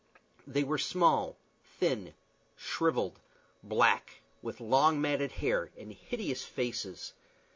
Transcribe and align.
They 0.47 0.63
were 0.63 0.79
small, 0.79 1.37
thin, 1.63 2.15
shrivelled, 2.57 3.19
black, 3.61 4.21
with 4.41 4.59
long 4.59 4.99
matted 4.99 5.33
hair 5.33 5.69
and 5.77 5.93
hideous 5.93 6.43
faces. 6.43 7.13